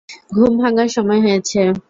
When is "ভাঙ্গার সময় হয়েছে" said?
0.57-1.61